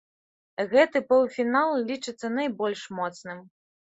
Гэты 0.71 1.01
паўфінал 1.09 1.69
лічыцца 1.89 2.27
найбольш 2.39 2.81
моцным. 3.01 3.45